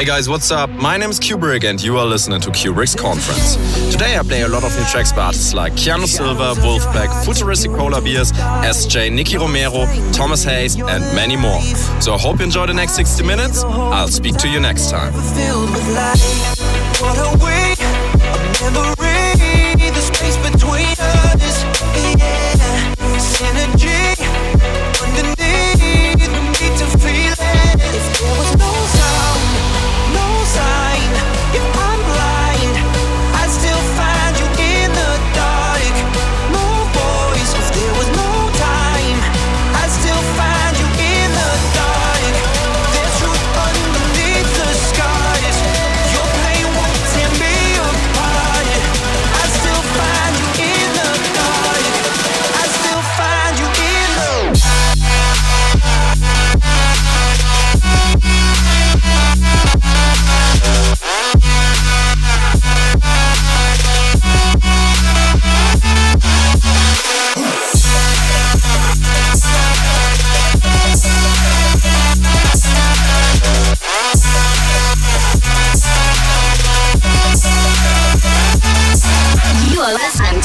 Hey 0.00 0.06
guys, 0.06 0.30
what's 0.30 0.50
up? 0.50 0.70
My 0.70 0.96
name 0.96 1.10
is 1.10 1.20
Cuebrick 1.20 1.62
and 1.68 1.78
you 1.78 1.98
are 1.98 2.06
listening 2.06 2.40
to 2.40 2.48
Cuebrick's 2.48 2.94
Conference. 2.94 3.56
Today 3.92 4.16
I 4.16 4.22
play 4.22 4.40
a 4.40 4.48
lot 4.48 4.64
of 4.64 4.74
new 4.74 4.84
tracks 4.86 5.12
by 5.12 5.24
artists 5.26 5.52
like 5.52 5.74
Keanu 5.74 6.06
Silva, 6.06 6.54
Wolfpack, 6.62 7.22
Futuristic 7.22 7.70
Polar 7.72 8.00
Bears, 8.00 8.32
SJ, 8.32 9.12
Nicky 9.12 9.36
Romero, 9.36 9.84
Thomas 10.10 10.42
Hayes, 10.42 10.80
and 10.80 11.04
many 11.14 11.36
more. 11.36 11.60
So 12.00 12.14
I 12.14 12.18
hope 12.18 12.38
you 12.38 12.46
enjoy 12.46 12.66
the 12.66 12.72
next 12.72 12.94
60 12.94 13.24
minutes. 13.24 13.62
I'll 13.62 14.08
speak 14.08 14.38
to 14.38 14.48
you 14.48 14.58
next 14.58 14.88
time. 14.88 15.12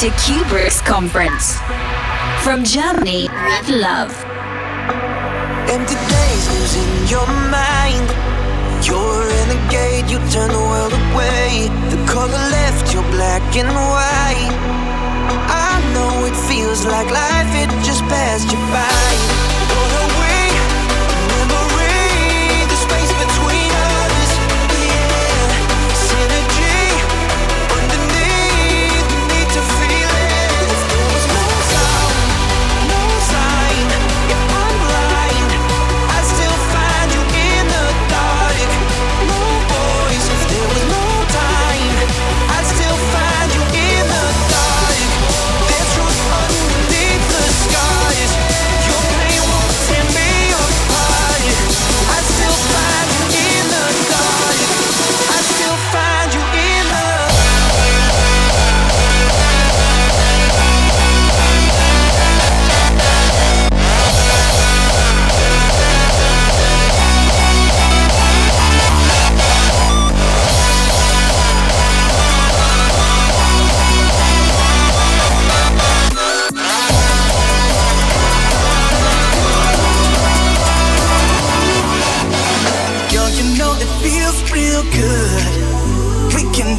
To 0.06 0.12
Cuebrick's 0.12 0.82
conference. 0.82 1.58
From 2.44 2.64
Germany 2.64 3.28
with 3.28 3.70
love. 3.70 4.14
Empty 5.68 5.96
days 5.96 6.46
losing 6.54 7.10
your 7.10 7.26
mind. 7.50 8.06
You're 8.86 9.26
in 9.26 9.50
a 9.50 9.56
renegade, 9.66 10.12
you 10.12 10.20
turn 10.30 10.52
the 10.52 10.60
world 10.60 10.94
away. 10.94 11.70
The 11.90 11.98
color 12.06 12.30
left, 12.30 12.94
you're 12.94 13.10
black 13.10 13.42
and 13.58 13.68
white. 13.68 14.54
I 15.50 15.82
know 15.96 16.26
it 16.28 16.36
feels 16.48 16.86
like 16.86 17.10
life, 17.10 17.56
it 17.56 17.70
just 17.84 18.04
passed 18.04 18.52
you 18.52 18.60
by. 18.70 19.35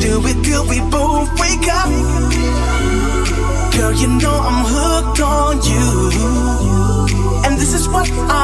do 0.00 0.20
it 0.26 0.38
good, 0.44 0.68
we 0.68 0.80
both 0.90 1.28
wake 1.40 1.68
up. 1.80 1.88
Girl, 3.74 3.92
you 3.92 4.08
know 4.22 4.36
I'm 4.50 4.64
hooked 4.74 5.20
on 5.20 5.54
you. 5.70 5.86
And 7.44 7.58
this 7.58 7.72
is 7.74 7.88
what 7.88 8.10
I 8.10 8.35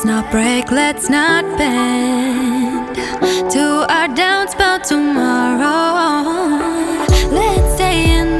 Let's 0.00 0.08
not 0.08 0.30
break, 0.30 0.70
let's 0.70 1.10
not 1.10 1.44
bend 1.58 2.96
to 3.50 3.86
our 3.92 4.08
doubts 4.08 4.54
about 4.54 4.82
tomorrow. 4.82 6.24
Let's 7.30 7.74
stay 7.74 8.18
in 8.18 8.39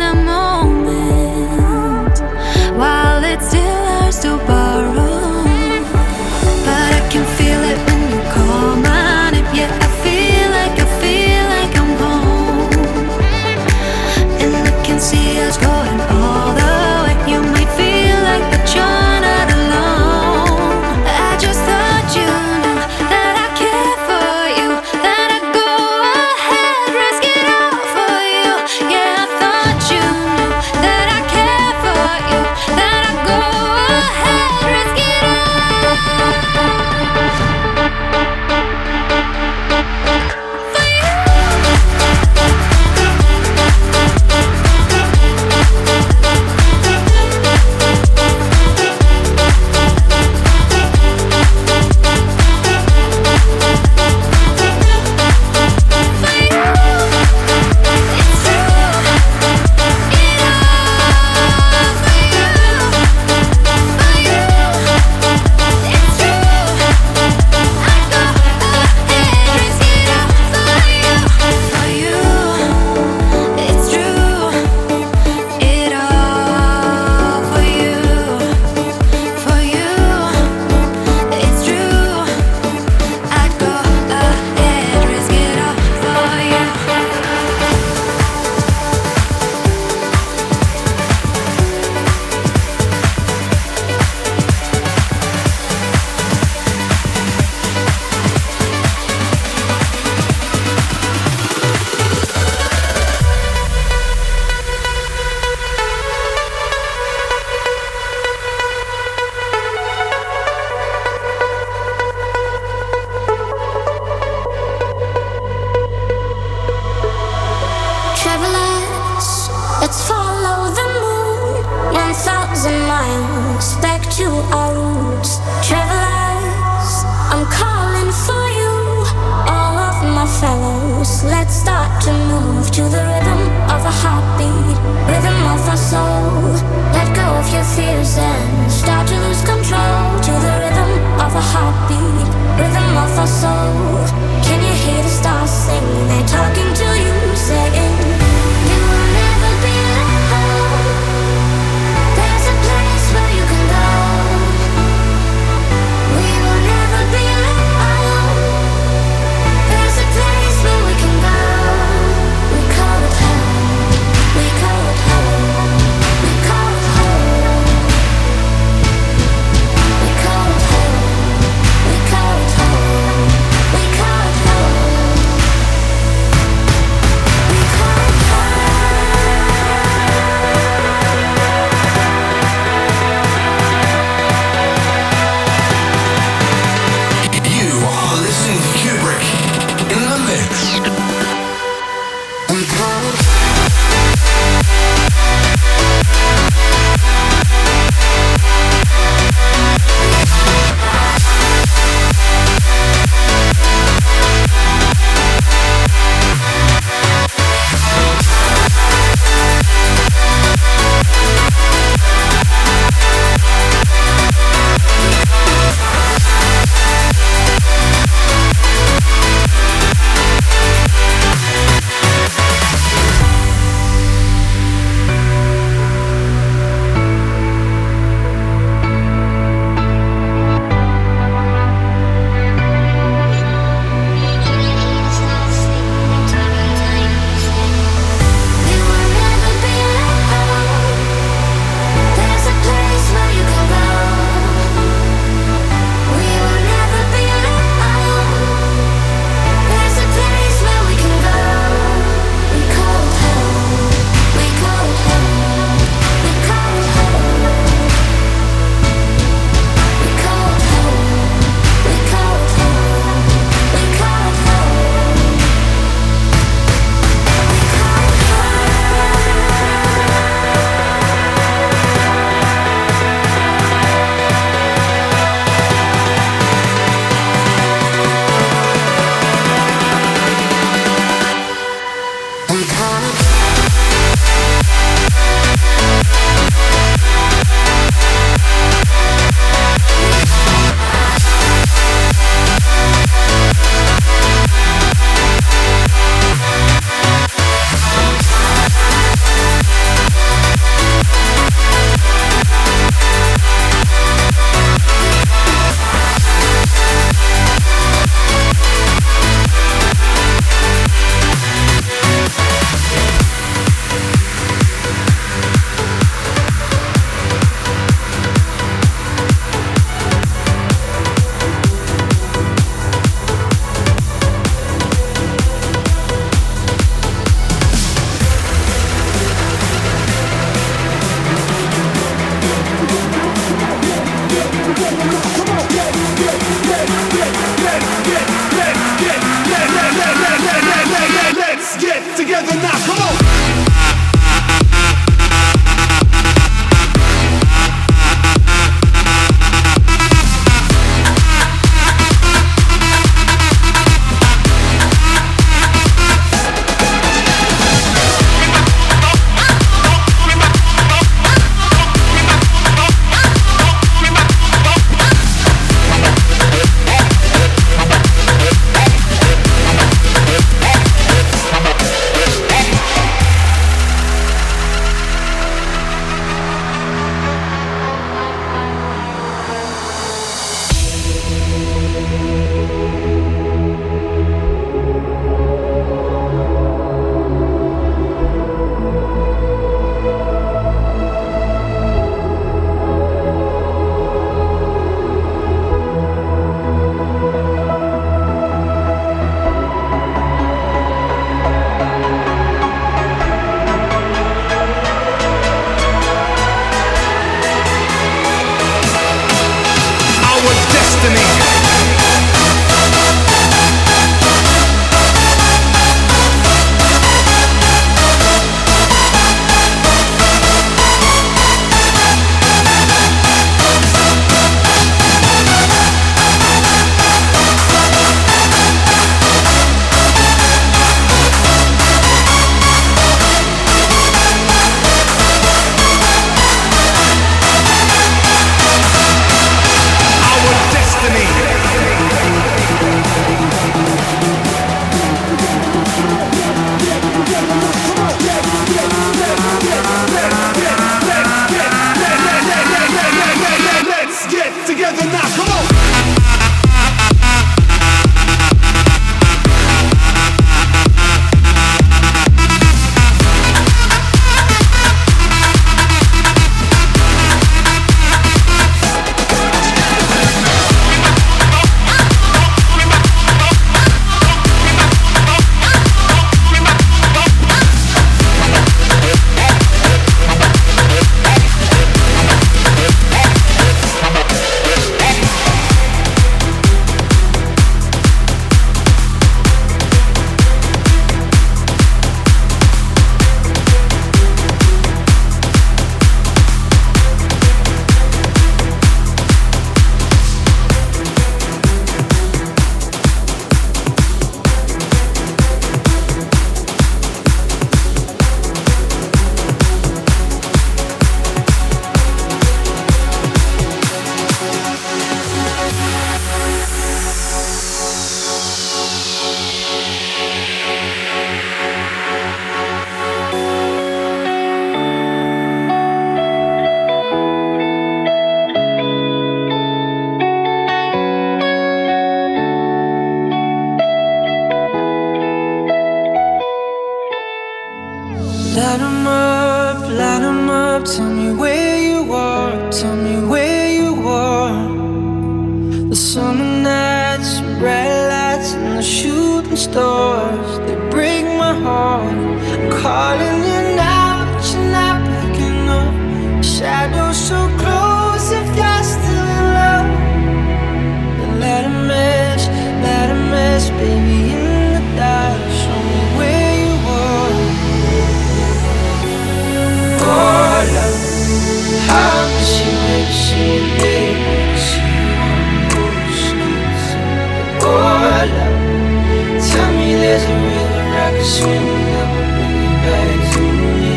There's 580.11 580.25
a 580.25 580.35
river 580.35 580.90
I 580.90 581.11
could 581.14 581.25
swim 581.25 581.66
that 581.87 582.07
will 582.11 582.27
bring 582.35 582.57
you 582.66 582.75
back 582.83 583.14
to 583.31 583.42
me 583.79 583.94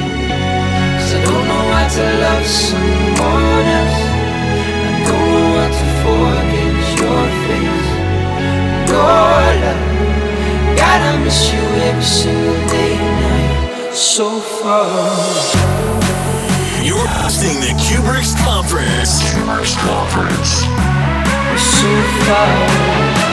Cause 0.93 1.10
I 1.10 1.19
don't 1.26 1.45
know 1.49 1.65
how 1.73 1.89
to 1.89 2.06
love 2.21 2.45
someone 2.45 3.65
else. 3.82 4.02
I 4.78 5.10
don't 5.10 5.26
know 5.34 5.58
how 5.58 5.73
to 5.73 5.86
forget 6.06 6.76
your 7.02 7.23
face. 7.49 7.89
Your 8.93 9.10
love 9.65 9.82
God, 10.78 10.99
I 11.02 11.17
miss 11.26 11.49
you 11.49 11.65
every 11.89 12.06
single 12.06 12.62
day 12.69 12.93
and 12.93 13.17
night. 13.26 13.95
So 13.95 14.39
far. 14.62 14.86
You're 16.86 17.10
hosting 17.10 17.58
the 17.58 17.73
Cuebrick's 17.82 18.38
Conference 18.45 19.17
Cuebrick's 19.34 19.73
Conference. 19.82 20.62
So 21.58 21.89
far. 22.30 23.33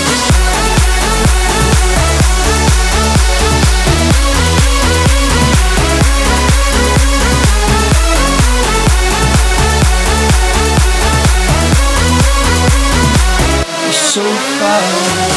so 14.13 14.21
far. 14.21 15.30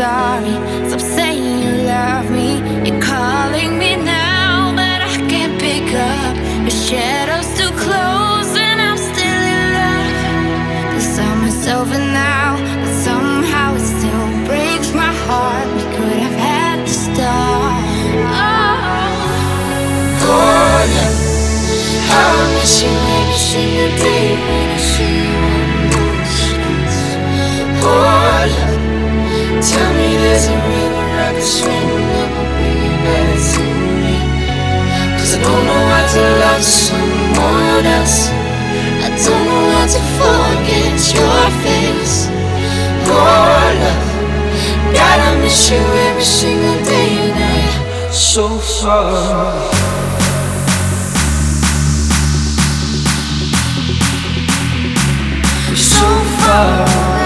Sorry. 0.00 0.56
Stop 0.88 1.02
saying 1.16 1.58
you 1.62 1.72
love 1.94 2.26
me. 2.38 2.50
You're 2.86 3.02
calling 3.12 3.72
me 3.82 3.90
now, 3.96 4.72
but 4.80 4.98
I 5.08 5.10
can't 5.32 5.56
pick 5.66 5.88
up. 6.14 6.34
Your 6.66 6.78
shadow's 6.86 7.50
too 7.58 7.72
close, 7.84 8.50
and 8.66 8.78
I'm 8.88 9.00
still 9.10 9.42
in 9.54 9.62
love. 9.78 10.12
The 10.94 11.02
I'm 11.16 11.36
myself 11.44 11.88
now, 12.24 12.50
but 12.82 12.94
somehow 13.08 13.68
it 13.78 13.86
still 13.96 14.26
breaks 14.48 14.90
my 15.02 15.12
heart. 15.26 15.68
We 15.76 15.84
could 15.96 16.18
have 16.26 16.38
had 16.48 16.76
to 16.88 16.94
start. 17.06 17.84
Oh, 18.40 18.72
oh 20.32 20.80
yeah. 20.94 22.16
I 22.16 22.26
miss 22.54 22.74
you 22.82 22.94
every 23.18 23.40
single 23.50 23.92
day 24.04 24.28
when 24.46 24.66
I 24.76 24.80
see 24.90 25.16
you 25.28 25.40
the. 25.92 26.40
Oh 27.82 28.44
yeah. 28.54 28.69
Tell 29.60 29.92
me 29.92 30.16
there's 30.16 30.46
a 30.46 30.56
river 30.56 31.06
I 31.20 31.36
can 31.36 31.44
swim 31.44 31.68
that 31.68 32.28
will 32.32 32.48
bring 32.56 32.80
you 32.80 32.96
back 33.04 33.28
to 33.52 33.60
me. 34.00 34.16
Cause 35.20 35.36
I 35.36 35.40
don't 35.44 35.64
know 35.68 35.82
how 35.92 36.04
to 36.16 36.22
love 36.40 36.64
someone 36.64 37.84
else. 37.84 38.32
I 39.04 39.12
don't 39.20 39.44
know 39.44 39.64
how 39.76 39.84
to 39.84 40.00
forget 40.16 40.96
your 41.12 41.44
face. 41.60 42.32
Oh, 43.04 43.20
love. 43.84 44.06
God, 44.96 45.18
I 45.28 45.40
miss 45.44 45.68
you 45.68 45.76
every 46.08 46.24
single 46.24 46.80
day 46.82 47.20
and 47.20 47.36
night. 47.36 48.12
So 48.14 48.48
far. 48.56 49.60
So 55.76 56.08
far 56.40 57.19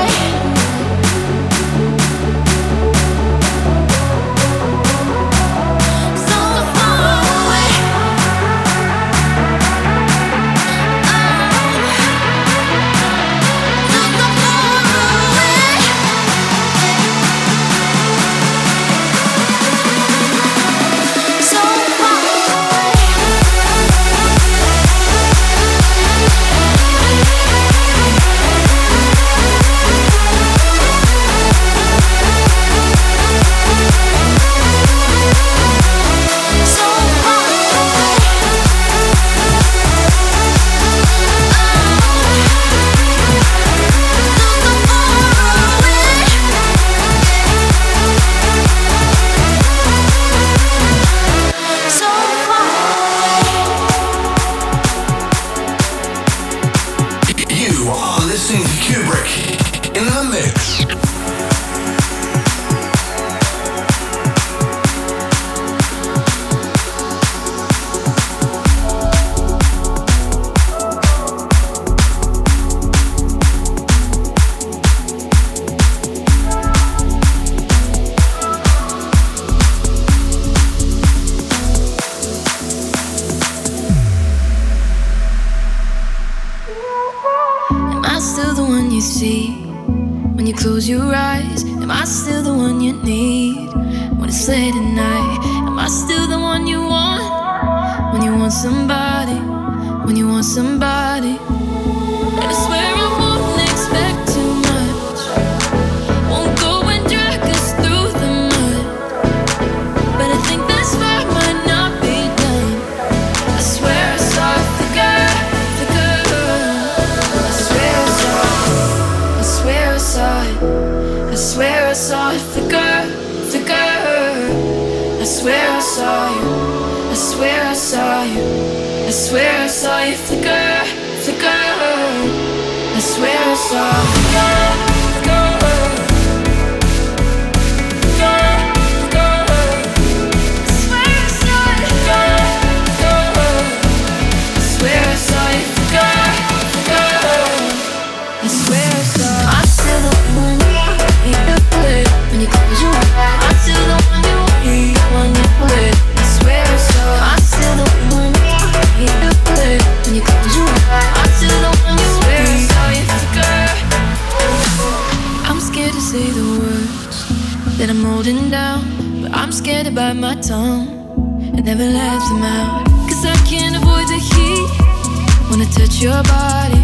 never 171.76 171.90
let 171.90 172.20
them 172.28 172.42
out. 172.42 172.86
Cause 173.08 173.24
I 173.24 173.34
can't 173.46 173.74
avoid 173.74 174.06
the 174.06 174.18
heat. 174.18 175.50
Wanna 175.50 175.66
touch 175.66 176.00
your 176.00 176.22
body, 176.22 176.80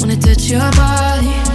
wanna 0.00 0.16
touch 0.16 0.50
your 0.50 0.70
body. 0.72 1.47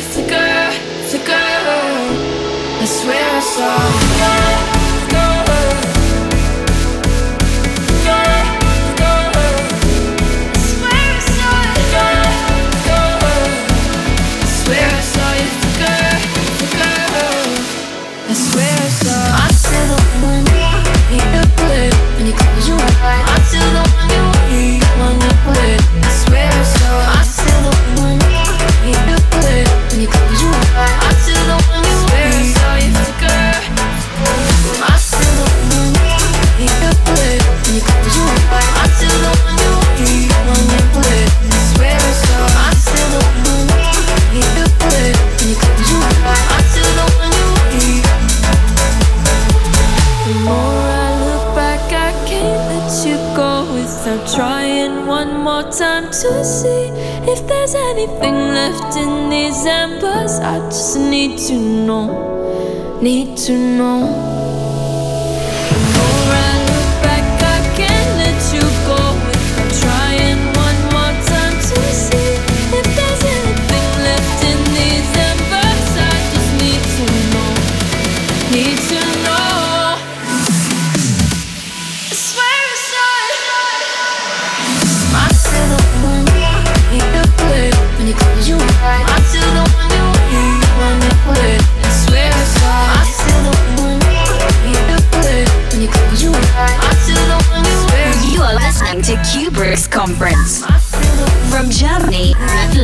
It's 0.00 0.16
a 0.16 0.22
girl, 0.22 0.70
it's 1.00 1.14
a 1.14 1.18
girl. 1.18 2.80
I 2.80 2.84
swear 2.84 3.34
I 3.34 3.40
saw. 3.40 3.97
anything 57.98 58.34
left 58.54 58.96
in 58.96 59.28
these 59.28 59.66
embers. 59.66 60.38
I 60.38 60.58
just 60.70 60.96
need 60.98 61.36
to 61.48 61.54
know, 61.54 63.00
need 63.02 63.36
to 63.38 63.52
know. 63.52 64.37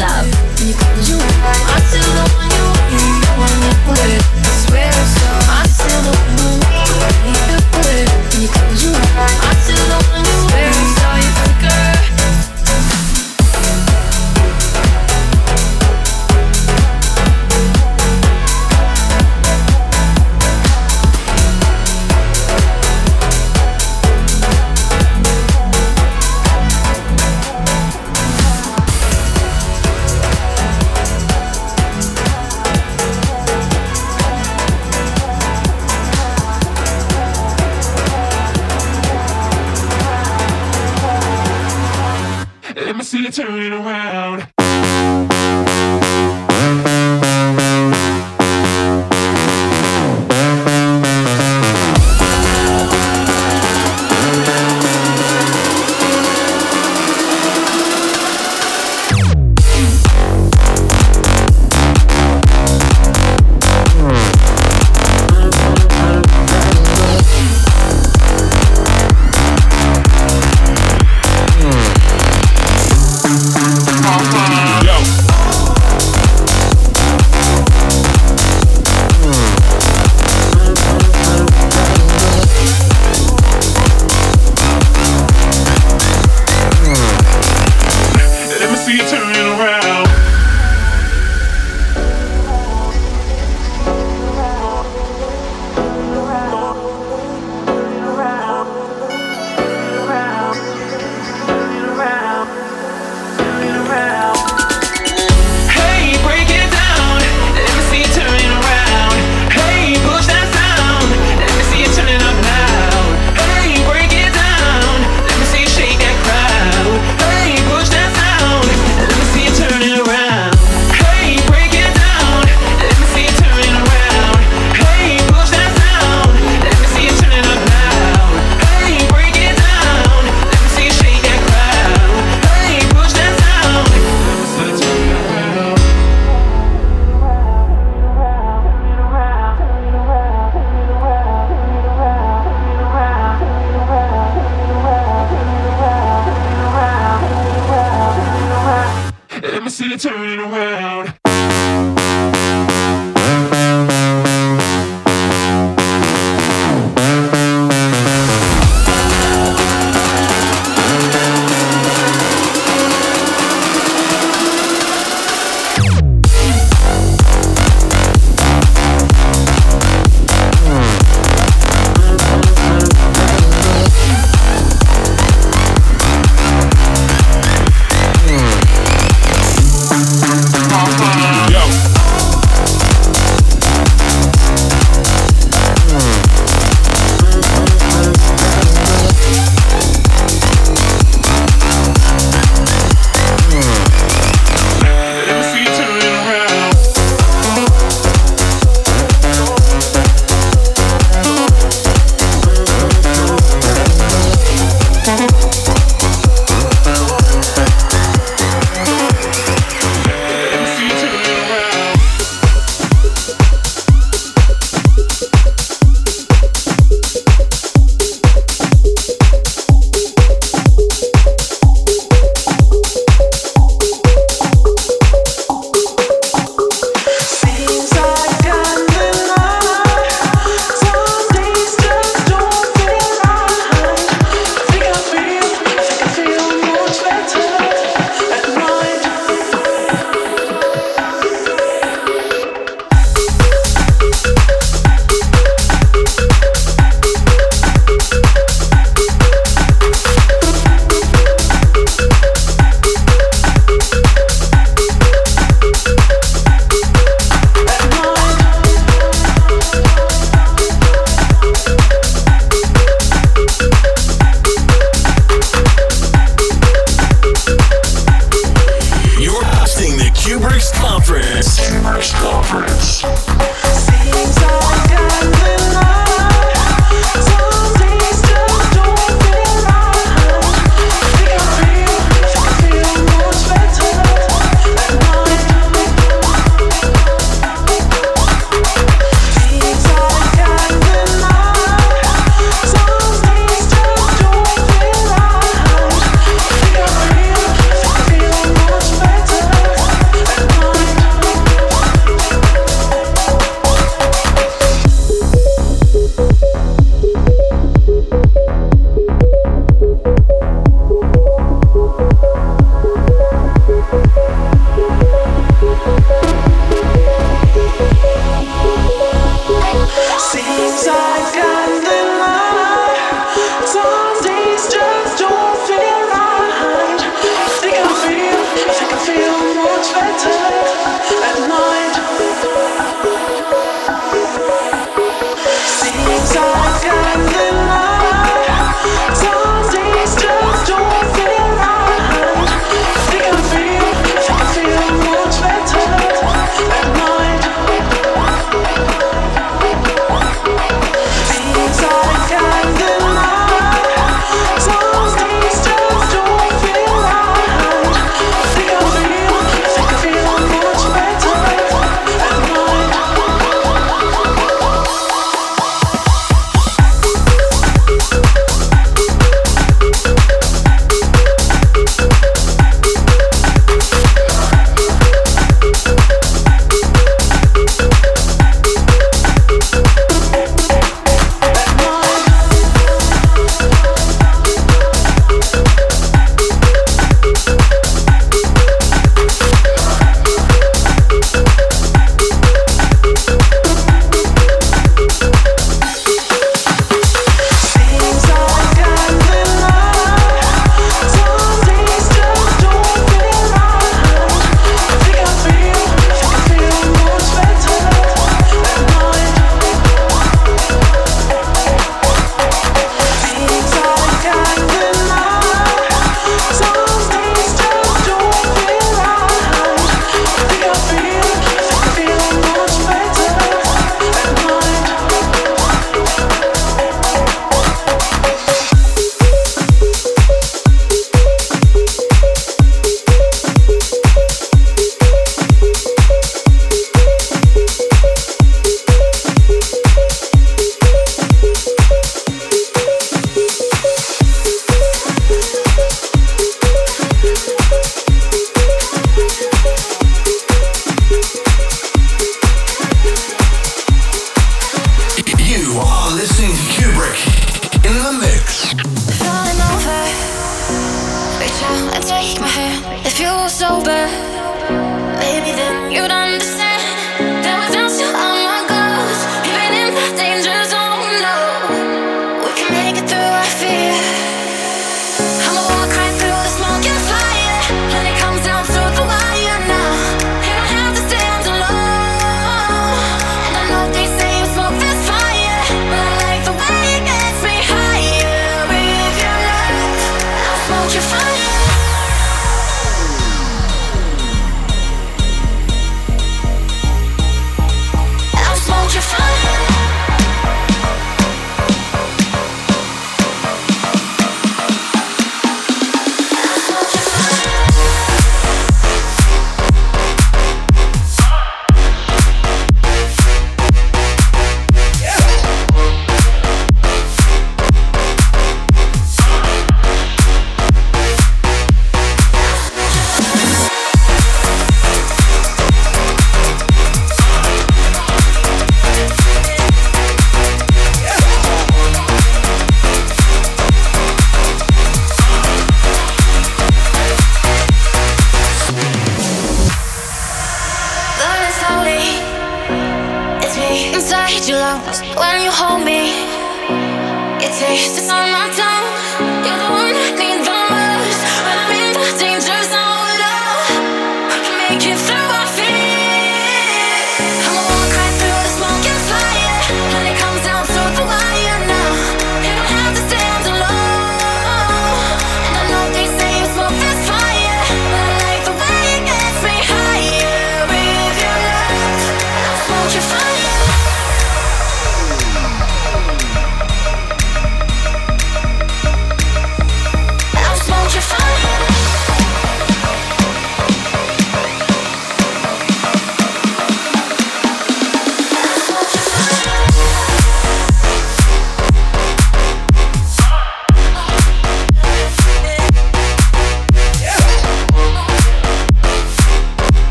love. 0.00 0.29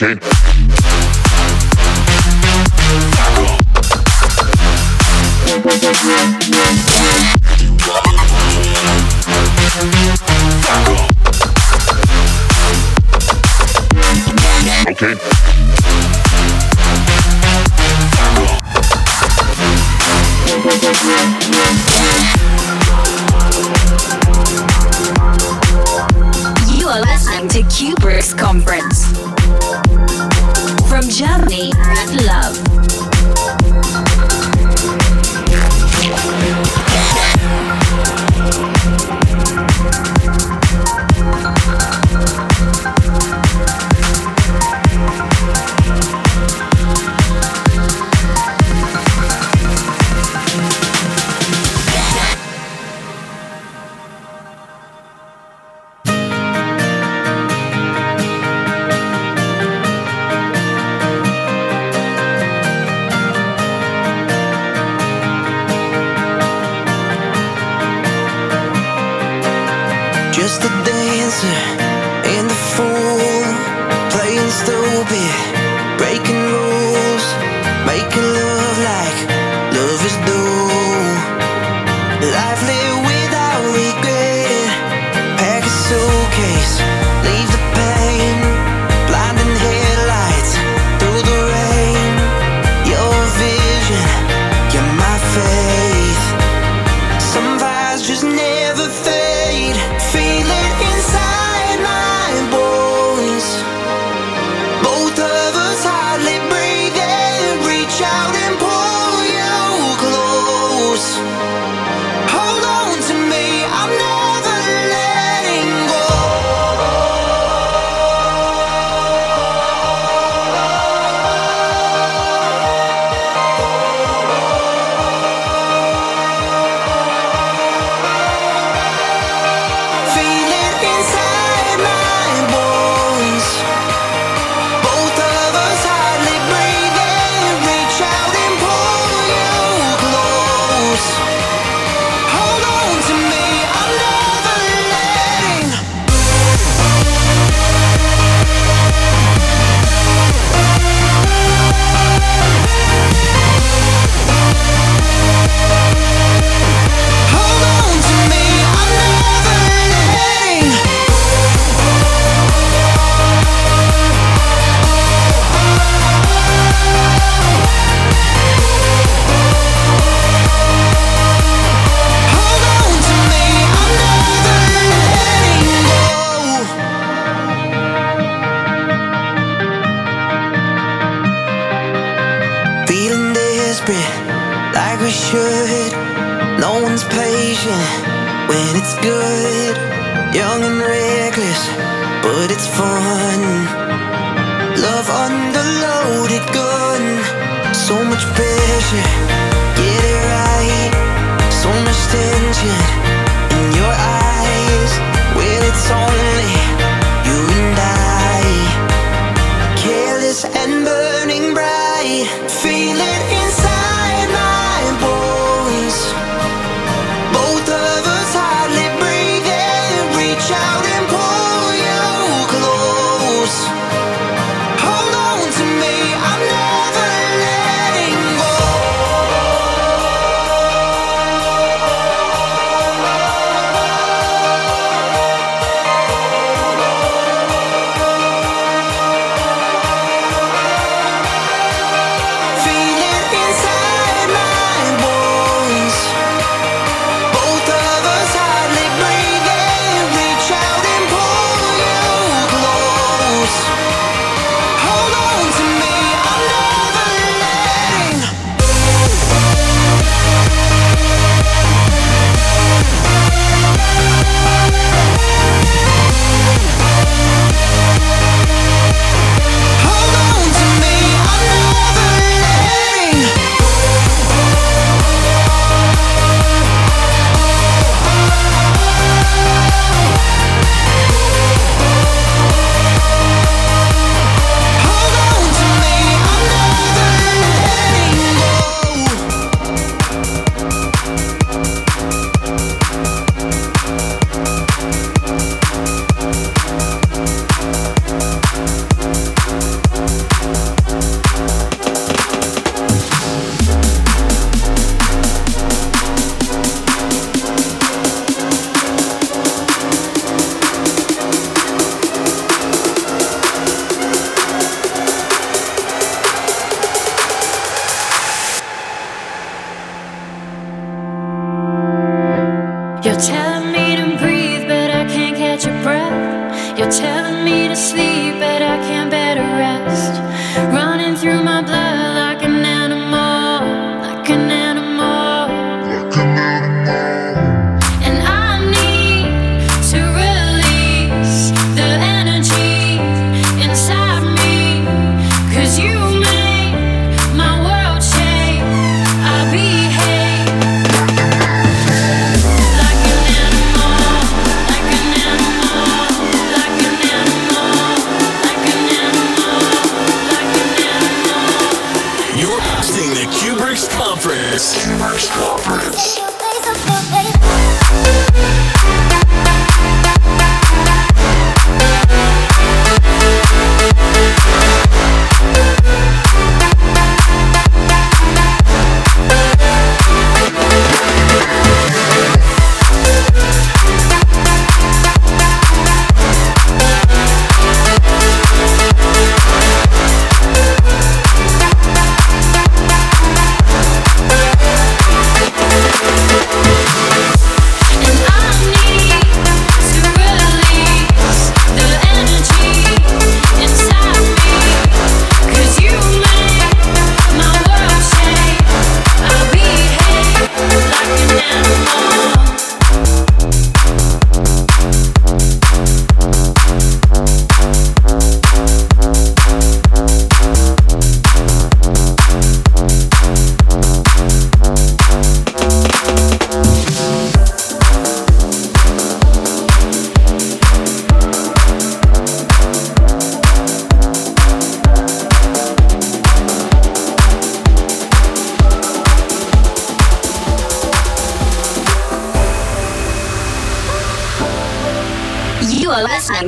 Both 0.00 0.40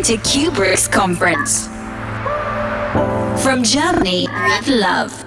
to 0.00 0.16
Cuebrick's 0.16 0.88
conference. 0.88 1.66
From 3.42 3.62
Germany 3.62 4.26
with 4.26 4.68
love. 4.68 5.21